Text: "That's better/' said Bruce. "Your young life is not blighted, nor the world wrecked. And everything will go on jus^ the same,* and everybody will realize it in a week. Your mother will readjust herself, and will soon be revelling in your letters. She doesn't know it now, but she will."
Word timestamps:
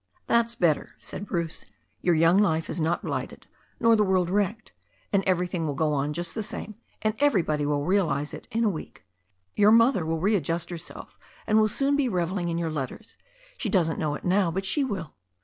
"That's 0.25 0.55
better/' 0.55 0.93
said 0.97 1.27
Bruce. 1.27 1.63
"Your 2.01 2.15
young 2.15 2.39
life 2.39 2.71
is 2.71 2.81
not 2.81 3.03
blighted, 3.03 3.45
nor 3.79 3.95
the 3.95 4.03
world 4.03 4.31
wrecked. 4.31 4.71
And 5.13 5.23
everything 5.25 5.67
will 5.67 5.75
go 5.75 5.93
on 5.93 6.11
jus^ 6.11 6.33
the 6.33 6.41
same,* 6.41 6.73
and 7.03 7.13
everybody 7.19 7.67
will 7.67 7.85
realize 7.85 8.33
it 8.33 8.47
in 8.49 8.63
a 8.63 8.67
week. 8.69 9.03
Your 9.55 9.71
mother 9.71 10.03
will 10.03 10.17
readjust 10.19 10.71
herself, 10.71 11.15
and 11.45 11.59
will 11.59 11.69
soon 11.69 11.95
be 11.95 12.09
revelling 12.09 12.49
in 12.49 12.57
your 12.57 12.71
letters. 12.71 13.15
She 13.59 13.69
doesn't 13.69 13.99
know 13.99 14.15
it 14.15 14.25
now, 14.25 14.49
but 14.49 14.65
she 14.65 14.83
will." 14.83 15.13